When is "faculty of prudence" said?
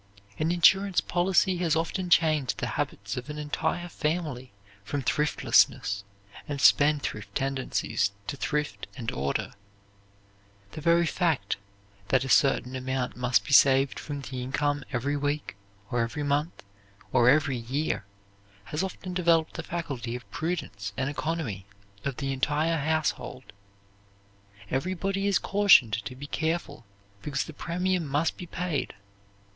19.61-20.93